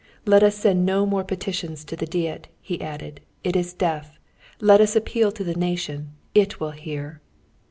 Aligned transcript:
"Let 0.25 0.41
us 0.41 0.55
send 0.55 0.83
no 0.83 1.05
more 1.05 1.23
petitions 1.23 1.83
to 1.85 1.95
the 1.95 2.07
Diet," 2.07 2.47
he 2.59 2.81
added, 2.81 3.21
"it 3.43 3.55
is 3.55 3.71
deaf! 3.71 4.17
Let 4.59 4.81
us 4.81 4.95
appeal 4.95 5.31
to 5.33 5.43
the 5.43 5.53
nation: 5.53 6.13
it 6.33 6.59
will 6.59 6.71
hear!" 6.71 7.21